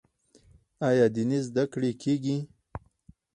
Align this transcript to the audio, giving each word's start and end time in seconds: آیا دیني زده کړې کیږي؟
آیا 0.87 1.05
دیني 1.15 1.39
زده 1.47 1.63
کړې 1.73 1.91
کیږي؟ 2.01 2.37